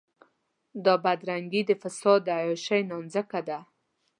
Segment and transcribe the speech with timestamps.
[0.91, 3.59] او بدرنګي د فساد د عياشۍ نانځکه ده.